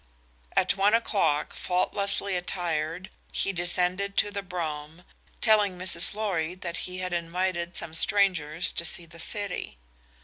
At 0.55 0.75
one 0.75 0.95
o'clock, 0.95 1.53
faultlessly 1.53 2.35
attired, 2.35 3.11
he 3.31 3.53
descended 3.53 4.17
to 4.17 4.31
the 4.31 4.41
brougham, 4.41 5.03
telling 5.41 5.77
Mrs. 5.77 6.15
Lorry 6.15 6.55
that 6.55 6.77
he 6.89 6.97
had 6.97 7.13
invited 7.13 7.77
some 7.77 7.93
strangers 7.93 8.71
to 8.71 8.83
see 8.83 9.05
the 9.05 9.19
city. 9.19 9.77